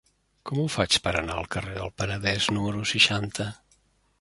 [0.49, 3.51] Com ho faig per anar al carrer del Penedès número seixanta?